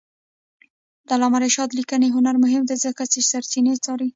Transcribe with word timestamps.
د 1.05 1.09
علامه 1.15 1.37
رشاد 1.45 1.69
لیکنی 1.79 2.09
هنر 2.15 2.35
مهم 2.43 2.63
دی 2.69 2.75
ځکه 2.85 3.03
چې 3.11 3.19
سرچینې 3.31 3.73
څاري. 3.85 4.09